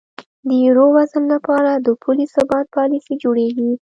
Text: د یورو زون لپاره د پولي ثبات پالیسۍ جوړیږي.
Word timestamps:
د 0.47 0.49
یورو 0.65 0.85
زون 1.11 1.23
لپاره 1.33 1.71
د 1.75 1.87
پولي 2.01 2.25
ثبات 2.35 2.65
پالیسۍ 2.75 3.15
جوړیږي. 3.23 3.71